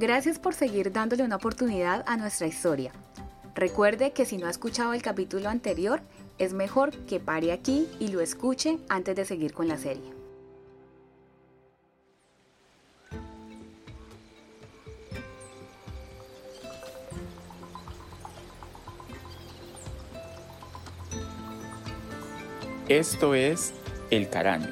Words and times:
Gracias 0.00 0.38
por 0.38 0.54
seguir 0.54 0.92
dándole 0.92 1.24
una 1.24 1.34
oportunidad 1.34 2.04
a 2.06 2.16
nuestra 2.16 2.46
historia. 2.46 2.92
Recuerde 3.56 4.12
que 4.12 4.26
si 4.26 4.38
no 4.38 4.46
ha 4.46 4.50
escuchado 4.50 4.92
el 4.92 5.02
capítulo 5.02 5.48
anterior, 5.48 6.00
es 6.38 6.52
mejor 6.52 6.92
que 7.06 7.18
pare 7.18 7.50
aquí 7.50 7.88
y 7.98 8.06
lo 8.06 8.20
escuche 8.20 8.78
antes 8.88 9.16
de 9.16 9.24
seguir 9.24 9.52
con 9.52 9.66
la 9.66 9.76
serie. 9.76 10.12
Esto 22.88 23.34
es 23.34 23.74
El 24.10 24.30
Caraño, 24.30 24.70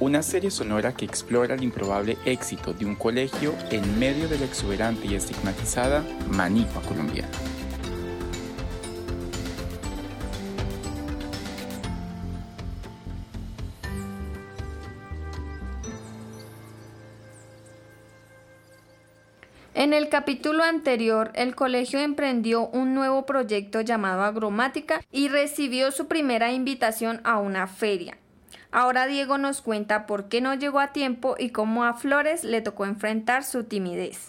una 0.00 0.22
serie 0.22 0.50
sonora 0.50 0.92
que 0.92 1.04
explora 1.04 1.54
el 1.54 1.62
improbable 1.62 2.16
éxito 2.24 2.72
de 2.72 2.86
un 2.86 2.94
colegio 2.94 3.54
en 3.70 3.98
medio 3.98 4.28
de 4.28 4.38
la 4.38 4.46
exuberante 4.46 5.06
y 5.06 5.14
estigmatizada 5.14 6.02
manifa 6.30 6.80
colombiana. 6.80 7.28
En 19.74 19.94
el 19.94 20.08
capítulo 20.10 20.62
anterior, 20.62 21.30
el 21.34 21.54
colegio 21.54 22.00
emprendió 22.00 22.68
un 22.68 22.94
nuevo 22.94 23.24
proyecto 23.24 23.80
llamado 23.80 24.24
Agromática 24.24 25.00
y 25.10 25.28
recibió 25.28 25.90
su 25.90 26.06
primera 26.06 26.52
invitación 26.52 27.20
a 27.24 27.38
una 27.38 27.66
feria. 27.66 28.18
Ahora 28.72 29.06
Diego 29.06 29.36
nos 29.36 29.62
cuenta 29.62 30.06
por 30.06 30.28
qué 30.28 30.40
no 30.40 30.54
llegó 30.54 30.78
a 30.78 30.92
tiempo 30.92 31.34
y 31.36 31.50
cómo 31.50 31.84
a 31.84 31.94
Flores 31.94 32.44
le 32.44 32.60
tocó 32.60 32.84
enfrentar 32.84 33.42
su 33.42 33.64
timidez. 33.64 34.28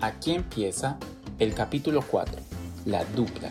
Aquí 0.00 0.34
empieza 0.34 0.98
el 1.38 1.54
capítulo 1.54 2.02
4, 2.02 2.34
la 2.84 3.04
dupla. 3.04 3.50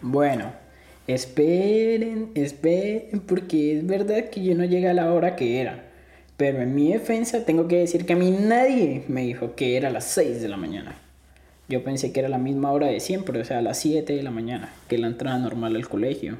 Bueno, 0.00 0.52
esperen, 1.08 2.30
esperen, 2.34 3.20
porque 3.20 3.78
es 3.78 3.86
verdad 3.86 4.30
que 4.30 4.44
yo 4.44 4.54
no 4.54 4.64
llegué 4.64 4.88
a 4.88 4.94
la 4.94 5.12
hora 5.12 5.34
que 5.34 5.60
era. 5.60 5.84
Pero 6.36 6.62
en 6.62 6.76
mi 6.76 6.92
defensa 6.92 7.44
tengo 7.44 7.66
que 7.66 7.78
decir 7.78 8.06
que 8.06 8.12
a 8.12 8.16
mí 8.16 8.30
nadie 8.30 9.04
me 9.08 9.22
dijo 9.22 9.56
que 9.56 9.76
era 9.76 9.88
a 9.88 9.92
las 9.92 10.04
6 10.04 10.40
de 10.40 10.48
la 10.48 10.56
mañana. 10.56 10.94
Yo 11.68 11.84
pensé 11.84 12.12
que 12.12 12.20
era 12.20 12.30
la 12.30 12.38
misma 12.38 12.72
hora 12.72 12.86
de 12.86 12.98
siempre, 12.98 13.38
o 13.38 13.44
sea, 13.44 13.58
a 13.58 13.62
las 13.62 13.78
7 13.78 14.14
de 14.14 14.22
la 14.22 14.30
mañana, 14.30 14.72
que 14.88 14.96
la 14.96 15.06
entrada 15.06 15.38
normal 15.38 15.76
al 15.76 15.86
colegio. 15.86 16.38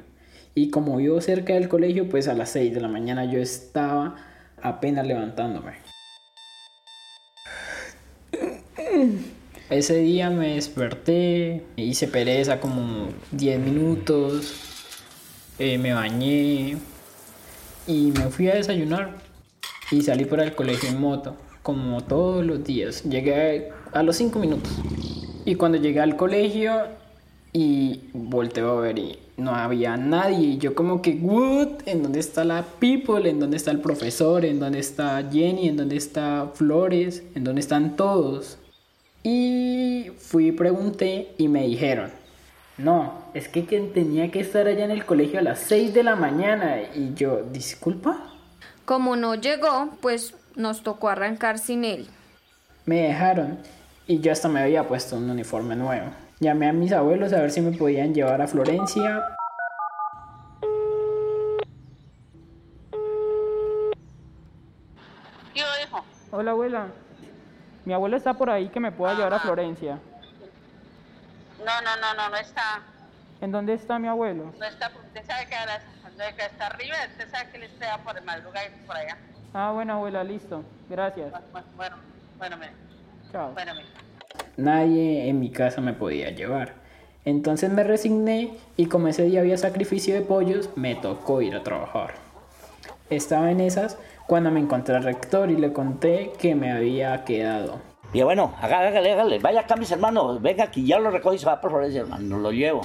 Y 0.54 0.70
como 0.70 0.96
vivo 0.96 1.20
cerca 1.20 1.52
del 1.52 1.68
colegio, 1.68 2.08
pues 2.08 2.28
a 2.28 2.34
las 2.34 2.50
6 2.50 2.72
de 2.74 2.80
la 2.80 2.88
mañana 2.88 3.26
yo 3.30 3.38
estaba 3.38 4.16
apenas 4.62 5.06
levantándome. 5.06 5.72
Ese 9.68 9.98
día 9.98 10.30
me 10.30 10.54
desperté, 10.54 11.62
hice 11.76 12.08
pereza 12.08 12.58
como 12.58 13.08
10 13.32 13.60
minutos, 13.60 14.54
eh, 15.58 15.76
me 15.76 15.92
bañé 15.92 16.78
y 17.86 18.12
me 18.12 18.30
fui 18.30 18.48
a 18.48 18.54
desayunar. 18.54 19.18
Y 19.90 20.00
salí 20.00 20.24
para 20.24 20.44
el 20.44 20.54
colegio 20.54 20.88
en 20.88 20.98
moto, 20.98 21.36
como 21.62 22.02
todos 22.02 22.46
los 22.46 22.64
días. 22.64 23.04
Llegué 23.04 23.68
a 23.92 24.02
los 24.02 24.16
5 24.16 24.38
minutos. 24.38 24.72
Y 25.48 25.54
cuando 25.54 25.78
llegué 25.78 26.00
al 26.00 26.14
colegio 26.14 26.88
y 27.54 28.10
volteo 28.12 28.76
a 28.76 28.80
ver 28.82 28.98
y 28.98 29.18
no 29.38 29.54
había 29.54 29.96
nadie. 29.96 30.46
Y 30.46 30.58
yo 30.58 30.74
como 30.74 31.00
que, 31.00 31.12
what? 31.22 31.68
¿En 31.86 32.02
dónde 32.02 32.20
está 32.20 32.44
la 32.44 32.66
people? 32.78 33.26
¿En 33.26 33.40
dónde 33.40 33.56
está 33.56 33.70
el 33.70 33.80
profesor? 33.80 34.44
¿En 34.44 34.60
dónde 34.60 34.80
está 34.80 35.26
Jenny? 35.32 35.68
¿En 35.68 35.78
dónde 35.78 35.96
está 35.96 36.50
Flores? 36.52 37.22
¿En 37.34 37.44
dónde 37.44 37.62
están 37.62 37.96
todos? 37.96 38.58
Y 39.22 40.10
fui 40.18 40.48
y 40.48 40.52
pregunté 40.52 41.32
y 41.38 41.48
me 41.48 41.66
dijeron, 41.66 42.10
no, 42.76 43.14
es 43.32 43.48
que 43.48 43.62
tenía 43.62 44.30
que 44.30 44.40
estar 44.40 44.66
allá 44.66 44.84
en 44.84 44.90
el 44.90 45.06
colegio 45.06 45.38
a 45.38 45.42
las 45.42 45.60
6 45.60 45.94
de 45.94 46.02
la 46.02 46.14
mañana. 46.14 46.76
Y 46.94 47.14
yo, 47.14 47.40
disculpa. 47.42 48.34
Como 48.84 49.16
no 49.16 49.34
llegó, 49.34 49.88
pues 50.02 50.34
nos 50.56 50.82
tocó 50.82 51.08
arrancar 51.08 51.58
sin 51.58 51.84
él. 51.84 52.06
Me 52.84 52.96
dejaron 52.96 53.60
y 54.08 54.20
yo 54.20 54.32
hasta 54.32 54.48
me 54.48 54.60
había 54.60 54.88
puesto 54.88 55.16
un 55.16 55.28
uniforme 55.28 55.76
nuevo. 55.76 56.06
Llamé 56.40 56.66
a 56.68 56.72
mis 56.72 56.92
abuelos 56.92 57.32
a 57.34 57.42
ver 57.42 57.50
si 57.50 57.60
me 57.60 57.76
podían 57.76 58.14
llevar 58.14 58.40
a 58.40 58.48
Florencia. 58.48 59.22
Hola 66.30 66.52
abuela, 66.52 66.86
mi 67.84 67.92
abuelo 67.92 68.16
está 68.16 68.34
por 68.34 68.48
ahí 68.48 68.68
que 68.68 68.80
me 68.80 68.92
pueda 68.92 69.14
llevar 69.14 69.34
a 69.34 69.40
Florencia. 69.40 69.98
No, 71.58 71.80
no, 71.82 71.96
no, 72.00 72.14
no, 72.14 72.30
no 72.30 72.36
está. 72.36 72.82
¿En 73.40 73.50
dónde 73.50 73.74
está 73.74 73.98
mi 73.98 74.08
abuelo? 74.08 74.52
No 74.58 74.64
está, 74.64 74.90
usted 75.06 75.26
sabe 75.26 75.46
que, 75.46 75.56
ahora, 75.56 75.82
está 76.38 76.66
arriba, 76.66 76.96
usted 77.10 77.30
sabe 77.30 77.50
que 77.50 77.56
él 77.58 77.62
está 77.64 77.98
por 77.98 78.16
el 78.16 78.24
madrugada 78.24 78.66
y 78.66 78.86
por 78.86 78.96
allá. 78.96 79.18
Ah, 79.52 79.72
bueno 79.74 79.94
abuela, 79.94 80.22
listo. 80.22 80.62
Gracias. 80.88 81.30
Bueno, 81.50 81.66
bueno, 81.76 81.96
bueno, 82.38 82.56
mire. 82.56 82.87
Chao. 83.32 83.52
Bueno. 83.52 83.72
Nadie 84.56 85.28
en 85.28 85.38
mi 85.38 85.50
casa 85.50 85.80
me 85.80 85.92
podía 85.92 86.30
llevar. 86.30 86.74
Entonces 87.24 87.70
me 87.70 87.84
resigné 87.84 88.52
y 88.76 88.86
como 88.86 89.08
ese 89.08 89.24
día 89.24 89.40
había 89.40 89.58
sacrificio 89.58 90.14
de 90.14 90.22
pollos, 90.22 90.70
me 90.76 90.94
tocó 90.94 91.42
ir 91.42 91.54
a 91.54 91.62
trabajar. 91.62 92.14
Estaba 93.10 93.50
en 93.50 93.60
esas 93.60 93.98
cuando 94.26 94.50
me 94.50 94.60
encontré 94.60 94.96
al 94.96 95.04
rector 95.04 95.50
y 95.50 95.56
le 95.56 95.72
conté 95.72 96.32
que 96.38 96.54
me 96.54 96.72
había 96.72 97.24
quedado. 97.24 97.80
Y 98.12 98.22
bueno, 98.22 98.54
hágale, 98.60 99.12
hágale, 99.12 99.38
vaya 99.38 99.60
acá 99.60 99.76
mis 99.76 99.90
hermanos, 99.90 100.40
venga 100.40 100.64
aquí, 100.64 100.86
ya 100.86 100.98
lo 100.98 101.10
recoge 101.10 101.36
y 101.36 101.38
se 101.38 101.46
va 101.46 101.60
por 101.60 101.70
Florencia, 101.70 102.00
hermano, 102.00 102.26
no 102.26 102.38
lo 102.38 102.50
llevo. 102.50 102.80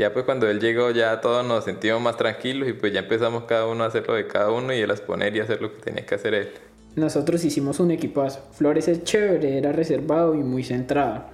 Ya 0.00 0.14
pues 0.14 0.24
cuando 0.24 0.48
él 0.48 0.60
llegó 0.60 0.90
ya 0.92 1.20
todos 1.20 1.46
nos 1.46 1.64
sentimos 1.64 2.00
más 2.00 2.16
tranquilos 2.16 2.66
y 2.70 2.72
pues 2.72 2.90
ya 2.90 3.00
empezamos 3.00 3.44
cada 3.44 3.66
uno 3.66 3.84
a 3.84 3.88
hacer 3.88 4.08
lo 4.08 4.14
de 4.14 4.26
cada 4.26 4.50
uno 4.50 4.72
y 4.72 4.78
él 4.78 4.90
a 4.90 4.94
exponer 4.94 5.36
y 5.36 5.40
hacer 5.40 5.60
lo 5.60 5.74
que 5.74 5.82
tenía 5.82 6.06
que 6.06 6.14
hacer 6.14 6.32
él. 6.32 6.48
Nosotros 6.96 7.44
hicimos 7.44 7.80
un 7.80 7.90
equipazo. 7.90 8.40
Flores 8.52 8.88
es 8.88 9.04
chévere, 9.04 9.58
era 9.58 9.72
reservado 9.72 10.34
y 10.34 10.38
muy 10.38 10.64
centrado. 10.64 11.24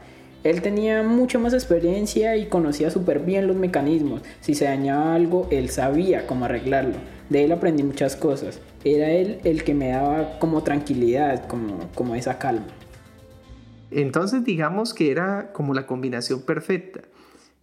Él 0.42 0.62
tenía 0.62 1.04
mucha 1.04 1.38
más 1.38 1.54
experiencia 1.54 2.36
y 2.36 2.46
conocía 2.46 2.90
súper 2.90 3.20
bien 3.20 3.46
los 3.46 3.54
mecanismos. 3.54 4.22
Si 4.40 4.56
se 4.56 4.64
dañaba 4.64 5.14
algo, 5.14 5.46
él 5.52 5.70
sabía 5.70 6.26
cómo 6.26 6.46
arreglarlo. 6.46 6.96
De 7.30 7.44
él 7.44 7.52
aprendí 7.52 7.84
muchas 7.84 8.16
cosas. 8.16 8.58
Era 8.82 9.12
él 9.12 9.38
el 9.44 9.62
que 9.62 9.74
me 9.74 9.90
daba 9.90 10.40
como 10.40 10.64
tranquilidad, 10.64 11.46
como, 11.46 11.88
como 11.94 12.16
esa 12.16 12.40
calma. 12.40 12.66
Entonces 13.92 14.44
digamos 14.44 14.92
que 14.92 15.12
era 15.12 15.52
como 15.52 15.72
la 15.72 15.86
combinación 15.86 16.42
perfecta, 16.42 17.02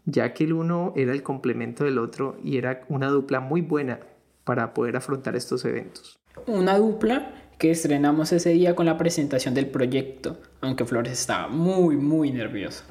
ya 0.05 0.33
que 0.33 0.43
el 0.43 0.53
uno 0.53 0.93
era 0.95 1.13
el 1.13 1.23
complemento 1.23 1.83
del 1.83 1.97
otro 1.97 2.37
y 2.43 2.57
era 2.57 2.81
una 2.89 3.07
dupla 3.09 3.39
muy 3.39 3.61
buena 3.61 3.99
para 4.43 4.73
poder 4.73 4.95
afrontar 4.97 5.35
estos 5.35 5.63
eventos. 5.65 6.19
Una 6.47 6.77
dupla 6.77 7.31
que 7.57 7.71
estrenamos 7.71 8.31
ese 8.31 8.49
día 8.49 8.75
con 8.75 8.85
la 8.85 8.97
presentación 8.97 9.53
del 9.53 9.67
proyecto, 9.67 10.37
aunque 10.61 10.85
Flores 10.85 11.13
estaba 11.13 11.47
muy, 11.47 11.95
muy 11.95 12.31
nervioso. 12.31 12.83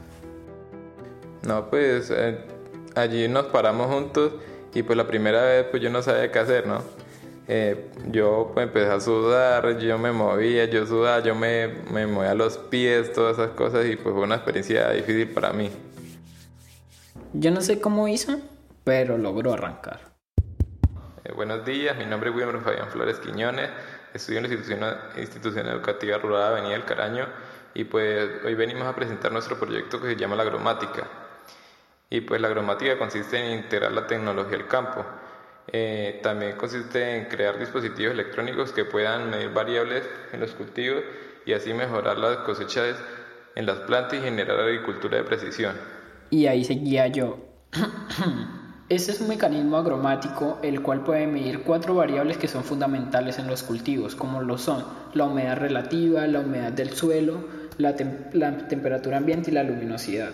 No, 1.46 1.68
pues 1.68 2.10
eh, 2.14 2.38
allí 2.94 3.28
nos 3.28 3.46
paramos 3.46 3.88
juntos 3.88 4.32
y 4.74 4.82
pues 4.82 4.96
la 4.96 5.06
primera 5.06 5.42
vez 5.42 5.66
pues 5.70 5.82
yo 5.82 5.90
no 5.90 6.02
sabía 6.02 6.30
qué 6.30 6.38
hacer, 6.38 6.66
¿no? 6.66 6.78
Eh, 7.48 7.90
yo 8.10 8.52
pues 8.54 8.68
empecé 8.68 8.90
a 8.90 9.00
sudar, 9.00 9.78
yo 9.78 9.98
me 9.98 10.12
movía, 10.12 10.64
yo 10.66 10.86
sudaba, 10.86 11.20
yo 11.22 11.34
me, 11.34 11.68
me 11.92 12.06
movía 12.06 12.34
los 12.34 12.56
pies, 12.56 13.12
todas 13.12 13.38
esas 13.38 13.50
cosas 13.50 13.84
y 13.86 13.96
pues 13.96 14.14
fue 14.14 14.22
una 14.22 14.36
experiencia 14.36 14.90
difícil 14.90 15.28
para 15.28 15.52
mí. 15.52 15.68
Yo 17.34 17.50
no 17.50 17.62
sé 17.62 17.80
cómo 17.80 18.08
hizo, 18.08 18.38
pero 18.84 19.16
logró 19.16 19.54
arrancar. 19.54 20.00
Eh, 21.24 21.32
buenos 21.34 21.64
días, 21.64 21.96
mi 21.96 22.04
nombre 22.04 22.28
es 22.28 22.36
Wilmer 22.36 22.60
Fabián 22.60 22.90
Flores 22.90 23.20
Quiñones, 23.20 23.70
estudio 24.12 24.40
en 24.40 24.48
la 24.48 24.52
institución, 24.52 24.96
institución 25.16 25.66
educativa 25.68 26.18
rural 26.18 26.42
Avenida 26.42 26.72
del 26.72 26.84
Caraño 26.84 27.26
y 27.72 27.84
pues 27.84 28.28
hoy 28.44 28.54
venimos 28.54 28.86
a 28.86 28.94
presentar 28.94 29.32
nuestro 29.32 29.58
proyecto 29.58 29.98
que 29.98 30.08
se 30.08 30.16
llama 30.16 30.36
la 30.36 30.42
agromática. 30.42 31.06
Y 32.10 32.20
pues 32.20 32.38
la 32.38 32.48
agromática 32.48 32.98
consiste 32.98 33.38
en 33.38 33.60
integrar 33.60 33.92
la 33.92 34.06
tecnología 34.06 34.58
al 34.58 34.68
campo. 34.68 35.02
Eh, 35.68 36.20
también 36.22 36.58
consiste 36.58 37.16
en 37.16 37.24
crear 37.30 37.58
dispositivos 37.58 38.12
electrónicos 38.12 38.72
que 38.72 38.84
puedan 38.84 39.30
medir 39.30 39.48
variables 39.54 40.06
en 40.32 40.40
los 40.40 40.52
cultivos 40.52 41.02
y 41.46 41.54
así 41.54 41.72
mejorar 41.72 42.18
las 42.18 42.38
cosechas 42.38 42.94
en 43.54 43.64
las 43.64 43.78
plantas 43.78 44.18
y 44.18 44.22
generar 44.22 44.60
agricultura 44.60 45.16
de 45.16 45.24
precisión. 45.24 46.01
Y 46.32 46.46
ahí 46.46 46.64
seguía 46.64 47.08
yo. 47.08 47.36
Este 48.88 49.12
es 49.12 49.20
un 49.20 49.28
mecanismo 49.28 49.76
agromático 49.76 50.58
el 50.62 50.82
cual 50.82 51.04
puede 51.04 51.26
medir 51.26 51.62
cuatro 51.62 51.94
variables 51.94 52.38
que 52.38 52.48
son 52.48 52.64
fundamentales 52.64 53.38
en 53.38 53.46
los 53.46 53.62
cultivos, 53.62 54.14
como 54.14 54.42
lo 54.42 54.58
son 54.58 54.84
la 55.14 55.24
humedad 55.24 55.58
relativa, 55.58 56.26
la 56.26 56.40
humedad 56.40 56.72
del 56.72 56.90
suelo, 56.90 57.44
la, 57.78 57.96
tem 57.96 58.30
la 58.32 58.66
temperatura 58.68 59.18
ambiente 59.18 59.50
y 59.50 59.54
la 59.54 59.62
luminosidad. 59.62 60.30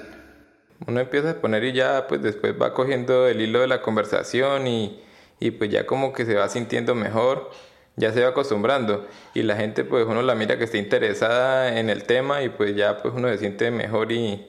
Uno 0.87 1.01
empieza 1.01 1.29
a 1.29 1.31
exponer 1.33 1.65
y 1.65 1.73
ya 1.73 2.07
pues 2.09 2.23
después 2.23 2.55
va 2.61 2.75
cogiendo 2.75 3.27
el 3.27 3.41
hilo 3.41 3.61
de 3.61 3.67
la 3.67 3.83
conversación 3.83 4.69
y, 4.69 5.01
y 5.41 5.51
pues 5.51 5.71
ya 5.71 5.85
como 5.85 6.13
que 6.13 6.27
se 6.27 6.35
va 6.35 6.49
sintiendo 6.49 6.95
mejor, 6.95 7.51
ya 7.97 8.13
se 8.13 8.23
va 8.23 8.29
acostumbrando 8.29 9.07
y 9.35 9.43
la 9.43 9.57
gente 9.57 9.85
pues 9.85 10.07
uno 10.07 10.23
la 10.23 10.37
mira 10.37 10.59
que 10.59 10.65
está 10.65 10.79
interesada 10.79 11.79
en 11.79 11.91
el 11.91 12.05
tema 12.05 12.43
y 12.43 12.49
pues 12.51 12.75
ya 12.77 12.99
pues 12.99 13.15
uno 13.17 13.29
se 13.29 13.39
siente 13.39 13.71
mejor 13.73 14.11
y, 14.13 14.49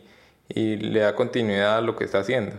y 0.49 0.75
le 0.77 0.99
da 0.99 1.15
continuidad 1.15 1.77
a 1.77 1.81
lo 1.81 1.95
que 1.95 2.03
está 2.03 2.19
haciendo. 2.19 2.55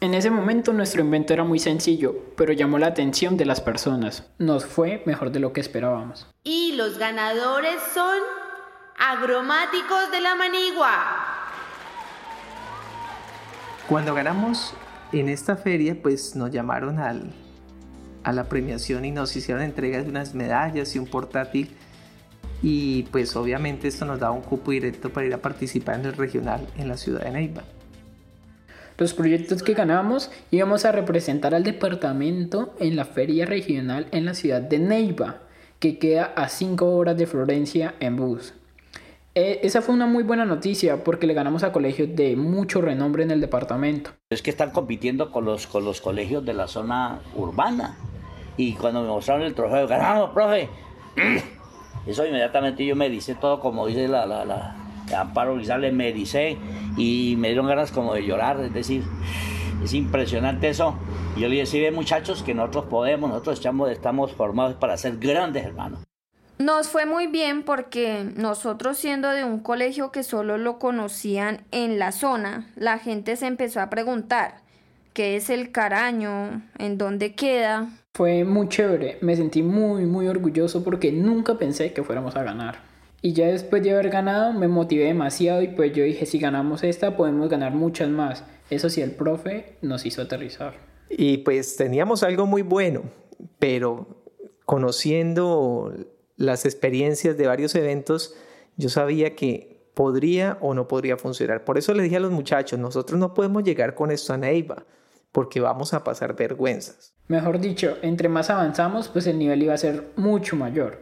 En 0.00 0.12
ese 0.12 0.30
momento 0.30 0.72
nuestro 0.72 1.00
invento 1.00 1.32
era 1.32 1.44
muy 1.44 1.58
sencillo, 1.58 2.14
pero 2.36 2.52
llamó 2.52 2.78
la 2.78 2.88
atención 2.88 3.36
de 3.36 3.46
las 3.46 3.60
personas. 3.60 4.24
Nos 4.38 4.66
fue 4.66 5.02
mejor 5.06 5.30
de 5.30 5.40
lo 5.40 5.52
que 5.52 5.60
esperábamos. 5.60 6.26
Y 6.44 6.72
los 6.72 6.98
ganadores 6.98 7.76
son 7.94 8.18
agromáticos 8.98 10.10
de 10.10 10.20
la 10.20 10.34
manigua. 10.34 11.16
Cuando 13.88 14.14
ganamos 14.14 14.74
en 15.12 15.28
esta 15.28 15.56
feria, 15.56 15.96
pues 16.02 16.36
nos 16.36 16.50
llamaron 16.50 16.98
al, 16.98 17.32
a 18.22 18.32
la 18.32 18.44
premiación 18.48 19.04
y 19.04 19.12
nos 19.12 19.34
hicieron 19.34 19.62
entregas 19.62 20.04
de 20.04 20.10
unas 20.10 20.34
medallas 20.34 20.94
y 20.94 20.98
un 20.98 21.06
portátil. 21.06 21.74
Y 22.62 23.04
pues 23.04 23.36
obviamente 23.36 23.88
esto 23.88 24.04
nos 24.04 24.18
daba 24.18 24.34
un 24.34 24.42
cupo 24.42 24.70
directo 24.70 25.10
para 25.10 25.26
ir 25.26 25.34
a 25.34 25.38
participar 25.38 26.00
en 26.00 26.06
el 26.06 26.12
regional 26.14 26.66
en 26.76 26.88
la 26.88 26.96
ciudad 26.96 27.22
de 27.22 27.30
Neiva. 27.30 27.64
Los 28.98 29.12
proyectos 29.12 29.62
que 29.62 29.74
ganamos 29.74 30.30
íbamos 30.50 30.86
a 30.86 30.92
representar 30.92 31.54
al 31.54 31.64
departamento 31.64 32.74
en 32.80 32.96
la 32.96 33.04
feria 33.04 33.44
regional 33.44 34.06
en 34.10 34.24
la 34.24 34.32
ciudad 34.32 34.62
de 34.62 34.78
Neiva, 34.78 35.40
que 35.78 35.98
queda 35.98 36.32
a 36.34 36.48
5 36.48 36.86
horas 36.86 37.18
de 37.18 37.26
Florencia 37.26 37.94
en 38.00 38.16
bus. 38.16 38.54
E, 39.34 39.60
esa 39.62 39.82
fue 39.82 39.94
una 39.94 40.06
muy 40.06 40.22
buena 40.22 40.46
noticia 40.46 41.04
porque 41.04 41.26
le 41.26 41.34
ganamos 41.34 41.62
a 41.62 41.72
colegios 41.72 42.08
de 42.16 42.36
mucho 42.36 42.80
renombre 42.80 43.22
en 43.22 43.30
el 43.30 43.42
departamento. 43.42 44.12
Es 44.30 44.40
que 44.40 44.48
están 44.48 44.70
compitiendo 44.70 45.30
con 45.30 45.44
los, 45.44 45.66
con 45.66 45.84
los 45.84 46.00
colegios 46.00 46.42
de 46.46 46.54
la 46.54 46.66
zona 46.66 47.20
urbana. 47.34 47.98
Y 48.56 48.72
cuando 48.72 49.02
me 49.02 49.08
mostraron 49.08 49.44
el 49.44 49.54
trofeo, 49.54 49.86
ganamos, 49.86 50.30
profe. 50.30 50.70
Eso 52.06 52.24
inmediatamente 52.26 52.86
yo 52.86 52.94
me 52.94 53.10
dice 53.10 53.34
todo 53.34 53.60
como 53.60 53.86
dice 53.86 54.08
la, 54.08 54.26
la, 54.26 54.44
la, 54.44 54.76
Amparo 55.16 55.56
Guizales 55.56 55.92
me 55.92 56.12
dice 56.12 56.56
y 56.96 57.34
me 57.38 57.48
dieron 57.48 57.66
ganas 57.66 57.92
como 57.92 58.14
de 58.14 58.24
llorar, 58.24 58.60
es 58.60 58.72
decir, 58.72 59.04
es 59.82 59.92
impresionante 59.94 60.68
eso. 60.68 60.96
Yo 61.36 61.48
le 61.48 61.62
ve 61.64 61.90
muchachos 61.90 62.42
que 62.42 62.54
nosotros 62.54 62.86
podemos, 62.86 63.28
nosotros 63.30 63.58
estamos, 63.58 63.90
estamos 63.90 64.32
formados 64.32 64.74
para 64.74 64.96
ser 64.96 65.18
grandes 65.18 65.64
hermanos. 65.64 66.00
Nos 66.58 66.88
fue 66.88 67.04
muy 67.04 67.26
bien 67.26 67.64
porque 67.64 68.24
nosotros 68.34 68.96
siendo 68.96 69.28
de 69.28 69.44
un 69.44 69.60
colegio 69.60 70.10
que 70.10 70.22
solo 70.22 70.56
lo 70.56 70.78
conocían 70.78 71.66
en 71.70 71.98
la 71.98 72.12
zona, 72.12 72.70
la 72.76 72.98
gente 72.98 73.36
se 73.36 73.46
empezó 73.46 73.80
a 73.80 73.90
preguntar, 73.90 74.62
¿qué 75.12 75.36
es 75.36 75.50
el 75.50 75.70
caraño? 75.70 76.62
¿En 76.78 76.96
dónde 76.96 77.34
queda? 77.34 77.90
Fue 78.16 78.44
muy 78.44 78.70
chévere, 78.70 79.18
me 79.20 79.36
sentí 79.36 79.62
muy 79.62 80.06
muy 80.06 80.26
orgulloso 80.26 80.82
porque 80.82 81.12
nunca 81.12 81.58
pensé 81.58 81.92
que 81.92 82.02
fuéramos 82.02 82.34
a 82.34 82.42
ganar. 82.42 82.78
Y 83.20 83.34
ya 83.34 83.48
después 83.48 83.82
de 83.82 83.90
haber 83.90 84.08
ganado 84.08 84.54
me 84.54 84.68
motivé 84.68 85.04
demasiado 85.04 85.60
y 85.60 85.68
pues 85.68 85.92
yo 85.92 86.02
dije, 86.02 86.24
si 86.24 86.38
ganamos 86.38 86.82
esta 86.82 87.14
podemos 87.14 87.50
ganar 87.50 87.74
muchas 87.74 88.08
más. 88.08 88.42
Eso 88.70 88.88
sí, 88.88 89.02
el 89.02 89.10
profe 89.10 89.76
nos 89.82 90.06
hizo 90.06 90.22
aterrizar. 90.22 90.76
Y 91.10 91.36
pues 91.36 91.76
teníamos 91.76 92.22
algo 92.22 92.46
muy 92.46 92.62
bueno, 92.62 93.02
pero 93.58 94.24
conociendo 94.64 95.92
las 96.38 96.64
experiencias 96.64 97.36
de 97.36 97.46
varios 97.46 97.74
eventos, 97.74 98.34
yo 98.78 98.88
sabía 98.88 99.36
que 99.36 99.90
podría 99.92 100.56
o 100.62 100.72
no 100.72 100.88
podría 100.88 101.18
funcionar. 101.18 101.66
Por 101.66 101.76
eso 101.76 101.92
le 101.92 102.02
dije 102.02 102.16
a 102.16 102.20
los 102.20 102.32
muchachos, 102.32 102.78
nosotros 102.78 103.20
no 103.20 103.34
podemos 103.34 103.62
llegar 103.62 103.94
con 103.94 104.10
esto 104.10 104.32
a 104.32 104.38
Neiva, 104.38 104.86
porque 105.32 105.60
vamos 105.60 105.94
a 105.94 106.04
pasar 106.04 106.34
vergüenzas. 106.36 107.14
Mejor 107.28 107.60
dicho, 107.60 107.98
entre 108.02 108.28
más 108.28 108.50
avanzamos, 108.50 109.08
pues 109.08 109.26
el 109.26 109.38
nivel 109.38 109.62
iba 109.62 109.74
a 109.74 109.78
ser 109.78 110.12
mucho 110.16 110.56
mayor. 110.56 111.00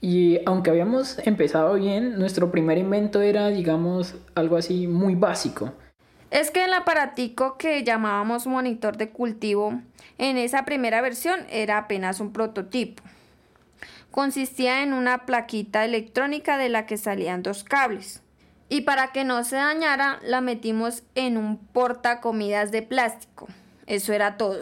Y 0.00 0.40
aunque 0.46 0.70
habíamos 0.70 1.18
empezado 1.24 1.74
bien, 1.74 2.18
nuestro 2.18 2.50
primer 2.50 2.78
invento 2.78 3.22
era, 3.22 3.48
digamos, 3.48 4.14
algo 4.34 4.56
así 4.56 4.86
muy 4.86 5.14
básico. 5.14 5.72
Es 6.30 6.50
que 6.50 6.64
el 6.64 6.72
aparatico 6.72 7.56
que 7.56 7.84
llamábamos 7.84 8.46
monitor 8.46 8.96
de 8.96 9.10
cultivo 9.10 9.80
en 10.18 10.36
esa 10.36 10.64
primera 10.64 11.00
versión 11.00 11.40
era 11.48 11.78
apenas 11.78 12.20
un 12.20 12.32
prototipo. 12.32 13.02
Consistía 14.10 14.82
en 14.82 14.92
una 14.92 15.26
plaquita 15.26 15.84
electrónica 15.84 16.58
de 16.58 16.68
la 16.68 16.86
que 16.86 16.96
salían 16.96 17.42
dos 17.42 17.64
cables. 17.64 18.22
Y 18.68 18.82
para 18.82 19.12
que 19.12 19.24
no 19.24 19.42
se 19.44 19.56
dañara, 19.56 20.18
la 20.22 20.40
metimos 20.40 21.02
en 21.14 21.36
un 21.36 21.58
portacomidas 21.58 22.72
de 22.72 22.82
plástico. 22.82 23.48
Eso 23.86 24.12
era 24.12 24.36
todo. 24.36 24.58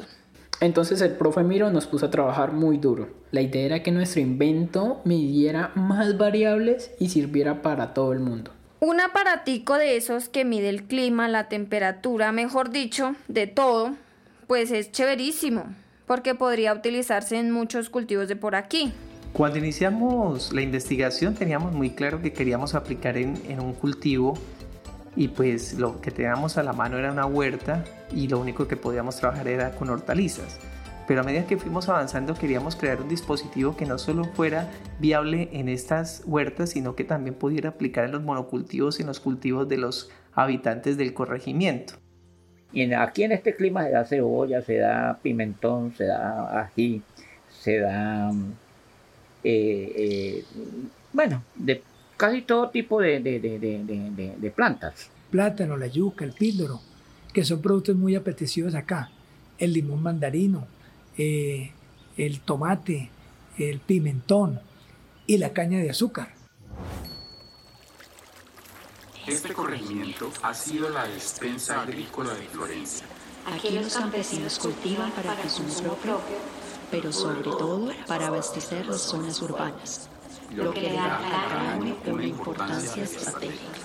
Entonces 0.60 1.00
el 1.00 1.12
profe 1.12 1.42
Miro 1.42 1.70
nos 1.70 1.86
puso 1.86 2.06
a 2.06 2.10
trabajar 2.10 2.52
muy 2.52 2.78
duro. 2.78 3.08
La 3.32 3.40
idea 3.40 3.64
era 3.66 3.82
que 3.82 3.90
nuestro 3.90 4.20
invento 4.20 5.00
midiera 5.04 5.72
más 5.74 6.16
variables 6.16 6.92
y 7.00 7.08
sirviera 7.08 7.62
para 7.62 7.94
todo 7.94 8.12
el 8.12 8.20
mundo. 8.20 8.52
Un 8.78 9.00
aparatico 9.00 9.74
de 9.74 9.96
esos 9.96 10.28
que 10.28 10.44
mide 10.44 10.68
el 10.68 10.84
clima, 10.84 11.28
la 11.28 11.48
temperatura, 11.48 12.30
mejor 12.30 12.70
dicho, 12.70 13.16
de 13.28 13.46
todo, 13.46 13.92
pues 14.46 14.70
es 14.70 14.92
chéverísimo, 14.92 15.64
porque 16.06 16.34
podría 16.34 16.74
utilizarse 16.74 17.38
en 17.38 17.50
muchos 17.50 17.90
cultivos 17.90 18.28
de 18.28 18.36
por 18.36 18.54
aquí. 18.54 18.92
Cuando 19.32 19.58
iniciamos 19.58 20.52
la 20.52 20.62
investigación 20.62 21.34
teníamos 21.34 21.72
muy 21.72 21.90
claro 21.90 22.20
que 22.20 22.32
queríamos 22.32 22.74
aplicar 22.74 23.16
en, 23.16 23.40
en 23.48 23.60
un 23.60 23.72
cultivo 23.72 24.34
y 25.14 25.28
pues 25.28 25.74
lo 25.74 26.00
que 26.00 26.10
teníamos 26.10 26.56
a 26.56 26.62
la 26.62 26.72
mano 26.72 26.98
era 26.98 27.12
una 27.12 27.26
huerta 27.26 27.84
y 28.14 28.28
lo 28.28 28.40
único 28.40 28.66
que 28.66 28.76
podíamos 28.76 29.16
trabajar 29.16 29.48
era 29.48 29.70
con 29.72 29.90
hortalizas. 29.90 30.58
Pero 31.06 31.20
a 31.20 31.24
medida 31.24 31.46
que 31.46 31.58
fuimos 31.58 31.88
avanzando 31.88 32.34
queríamos 32.34 32.76
crear 32.76 33.00
un 33.02 33.08
dispositivo 33.08 33.76
que 33.76 33.86
no 33.86 33.98
solo 33.98 34.24
fuera 34.24 34.70
viable 35.00 35.48
en 35.52 35.68
estas 35.68 36.22
huertas, 36.26 36.70
sino 36.70 36.94
que 36.94 37.04
también 37.04 37.34
pudiera 37.34 37.70
aplicar 37.70 38.04
en 38.04 38.12
los 38.12 38.22
monocultivos 38.22 38.98
y 38.98 39.02
en 39.02 39.08
los 39.08 39.20
cultivos 39.20 39.68
de 39.68 39.78
los 39.78 40.10
habitantes 40.32 40.96
del 40.96 41.12
corregimiento. 41.12 41.94
Y 42.72 42.90
aquí 42.94 43.24
en 43.24 43.32
este 43.32 43.54
clima 43.54 43.84
se 43.84 43.90
da 43.90 44.04
cebolla, 44.04 44.62
se 44.62 44.78
da 44.78 45.18
pimentón, 45.22 45.92
se 45.94 46.04
da 46.04 46.60
ají, 46.60 47.02
se 47.50 47.78
da, 47.80 48.30
eh, 49.44 49.92
eh, 49.94 50.44
bueno, 51.12 51.42
de 51.54 51.82
casi 52.22 52.42
todo 52.42 52.70
tipo 52.70 53.00
de, 53.00 53.18
de, 53.18 53.40
de, 53.40 53.58
de, 54.38 54.50
plantas. 54.52 55.10
Plátano, 55.32 55.76
la 55.76 55.88
yuca, 55.88 56.24
el 56.24 56.32
píldoro, 56.32 56.80
que 57.32 57.44
son 57.44 57.60
productos 57.60 57.96
muy 57.96 58.14
apetecidos 58.14 58.76
acá. 58.76 59.10
El 59.58 59.72
limón 59.72 60.04
mandarino, 60.04 60.68
eh, 61.18 61.72
el 62.16 62.38
tomate, 62.42 63.10
el 63.58 63.80
pimentón 63.80 64.60
y 65.26 65.38
la 65.38 65.52
caña 65.52 65.80
de 65.80 65.90
azúcar. 65.90 66.32
Este 69.26 69.52
corregimiento 69.52 70.30
ha 70.44 70.54
sido 70.54 70.90
la 70.90 71.08
despensa 71.08 71.82
agrícola 71.82 72.34
de 72.34 72.42
Florencia. 72.42 73.04
Aquí 73.52 73.70
los 73.70 73.96
campesinos 73.96 74.60
cultivan 74.60 75.10
para 75.10 75.32
el 75.32 75.48
consumo 75.48 75.94
propio, 75.94 76.36
pero 76.88 77.12
sobre 77.12 77.42
todo 77.42 77.90
para 78.06 78.28
abastecer 78.28 78.86
las 78.86 79.00
zonas 79.00 79.42
urbanas 79.42 80.08
lo 80.54 80.72
que 80.72 80.80
le 80.82 80.92
da 80.94 81.16
al 81.16 81.48
caraño 81.48 81.96
una 82.06 82.24
importancia 82.24 83.02
estratégica. 83.02 83.78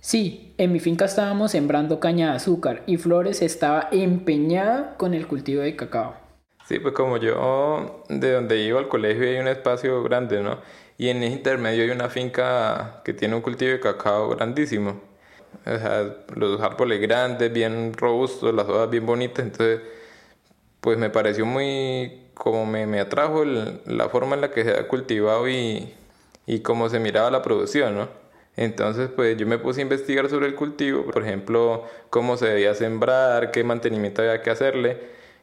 Sí, 0.00 0.54
en 0.56 0.72
mi 0.72 0.80
finca 0.80 1.04
estábamos 1.04 1.50
sembrando 1.50 2.00
caña 2.00 2.30
de 2.30 2.36
azúcar 2.36 2.82
y 2.86 2.96
Flores 2.96 3.42
estaba 3.42 3.88
empeñada 3.92 4.96
con 4.96 5.12
el 5.12 5.26
cultivo 5.26 5.60
de 5.60 5.76
cacao. 5.76 6.16
Sí, 6.66 6.78
pues 6.78 6.94
como 6.94 7.18
yo 7.18 8.04
de 8.08 8.32
donde 8.32 8.58
iba 8.62 8.78
al 8.78 8.88
colegio 8.88 9.24
hay 9.28 9.36
un 9.36 9.48
espacio 9.48 10.02
grande, 10.02 10.42
¿no? 10.42 10.60
Y 10.96 11.10
en 11.10 11.22
ese 11.22 11.34
intermedio 11.34 11.84
hay 11.84 11.90
una 11.90 12.08
finca 12.08 13.02
que 13.04 13.12
tiene 13.12 13.34
un 13.34 13.42
cultivo 13.42 13.72
de 13.72 13.80
cacao 13.80 14.30
grandísimo. 14.30 15.00
O 15.66 15.78
sea, 15.78 16.16
los 16.34 16.60
árboles 16.60 17.00
grandes, 17.00 17.52
bien 17.52 17.92
robustos, 17.94 18.54
las 18.54 18.66
hojas 18.66 18.88
bien 18.88 19.04
bonitas, 19.04 19.44
entonces 19.44 19.80
pues 20.80 20.98
me 20.98 21.10
pareció 21.10 21.46
muy, 21.46 22.28
como 22.34 22.66
me, 22.66 22.86
me 22.86 23.00
atrajo 23.00 23.44
la 23.44 24.08
forma 24.08 24.34
en 24.34 24.40
la 24.42 24.50
que 24.50 24.64
se 24.64 24.70
ha 24.72 24.88
cultivado 24.88 25.48
y, 25.48 25.92
y 26.46 26.60
cómo 26.60 26.88
se 26.88 26.98
miraba 26.98 27.30
la 27.30 27.42
producción, 27.42 27.94
¿no? 27.94 28.08
Entonces, 28.56 29.08
pues 29.14 29.36
yo 29.36 29.46
me 29.46 29.58
puse 29.58 29.80
a 29.80 29.82
investigar 29.82 30.28
sobre 30.28 30.46
el 30.46 30.56
cultivo, 30.56 31.04
por 31.04 31.22
ejemplo, 31.22 31.84
cómo 32.10 32.36
se 32.36 32.46
debía 32.46 32.74
sembrar, 32.74 33.52
qué 33.52 33.62
mantenimiento 33.62 34.22
había 34.22 34.42
que 34.42 34.50
hacerle 34.50 34.98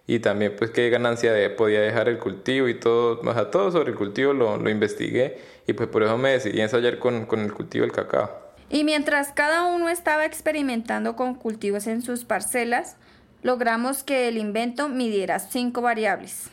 y 0.08 0.20
también 0.20 0.54
pues 0.58 0.70
qué 0.72 0.90
ganancia 0.90 1.34
podía 1.56 1.80
dejar 1.80 2.10
el 2.10 2.20
cultivo 2.20 2.68
y 2.68 2.78
todo, 2.78 3.22
o 3.22 3.34
sea, 3.34 3.50
todo 3.52 3.72
sobre 3.72 3.92
el 3.92 3.96
cultivo 3.96 4.34
lo, 4.34 4.58
lo 4.58 4.70
investigué 4.70 5.38
y 5.66 5.74
pues 5.74 5.90
por 5.90 6.04
eso 6.04 6.18
me 6.18 6.32
decidí 6.32 6.60
a 6.60 6.64
ensayar 6.64 7.00
con, 7.00 7.26
con 7.26 7.40
el 7.40 7.54
cultivo 7.54 7.84
del 7.84 7.94
cacao. 7.94 8.30
Y 8.70 8.84
mientras 8.84 9.32
cada 9.32 9.66
uno 9.66 9.90
estaba 9.90 10.26
experimentando 10.26 11.16
con 11.16 11.36
cultivos 11.36 11.88
en 11.88 12.02
sus 12.02 12.26
parcelas, 12.26 12.98
logramos 13.46 14.02
que 14.02 14.28
el 14.28 14.40
invento 14.40 14.90
midiera 14.90 15.38
cinco 15.38 15.84
variables. 15.84 16.50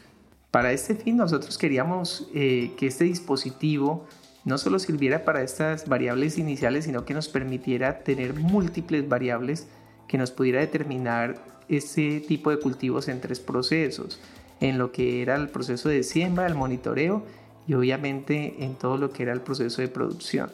Para 0.50 0.72
este 0.72 0.94
fin 0.94 1.16
nosotros 1.16 1.56
queríamos 1.56 2.28
eh, 2.34 2.72
que 2.76 2.86
este 2.86 3.04
dispositivo 3.04 4.06
no 4.44 4.58
solo 4.58 4.78
sirviera 4.78 5.24
para 5.24 5.42
estas 5.42 5.88
variables 5.88 6.36
iniciales, 6.36 6.84
sino 6.84 7.06
que 7.06 7.14
nos 7.14 7.30
permitiera 7.30 8.00
tener 8.00 8.34
múltiples 8.34 9.08
variables 9.08 9.68
que 10.06 10.18
nos 10.18 10.32
pudiera 10.32 10.60
determinar 10.60 11.42
ese 11.66 12.20
tipo 12.20 12.50
de 12.50 12.58
cultivos 12.58 13.08
en 13.08 13.22
tres 13.22 13.40
procesos, 13.40 14.20
en 14.60 14.76
lo 14.76 14.92
que 14.92 15.22
era 15.22 15.36
el 15.36 15.48
proceso 15.48 15.88
de 15.88 16.02
siembra, 16.02 16.46
el 16.46 16.54
monitoreo 16.54 17.24
y 17.66 17.72
obviamente 17.72 18.64
en 18.64 18.74
todo 18.74 18.98
lo 18.98 19.12
que 19.12 19.22
era 19.22 19.32
el 19.32 19.40
proceso 19.40 19.80
de 19.80 19.88
producción. 19.88 20.50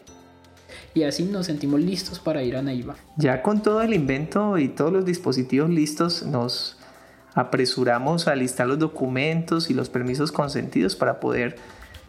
Y 0.95 1.03
así 1.03 1.25
nos 1.25 1.47
sentimos 1.47 1.81
listos 1.81 2.19
para 2.19 2.43
ir 2.43 2.57
a 2.57 2.63
Neiva. 2.63 2.97
Ya 3.17 3.43
con 3.43 3.63
todo 3.63 3.83
el 3.83 3.95
invento 3.95 4.59
y 4.59 4.69
todos 4.69 4.93
los 4.93 5.05
dispositivos 5.05 5.71
listos, 5.71 6.23
nos 6.25 6.79
apresuramos 7.35 8.27
a 8.27 8.35
listar 8.35 8.67
los 8.67 8.79
documentos 8.79 9.71
y 9.71 9.75
los 9.75 9.89
permisos 9.89 10.33
consentidos 10.33 10.97
para 10.97 11.21
poder 11.21 11.57